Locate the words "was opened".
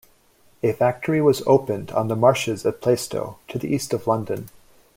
1.21-1.91